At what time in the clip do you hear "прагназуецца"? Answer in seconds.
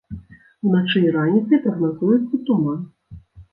1.67-2.43